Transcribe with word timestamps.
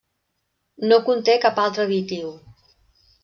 No 0.91 0.97
conté 1.09 1.35
cap 1.45 1.61
altre 1.65 1.85
additiu. 1.85 2.33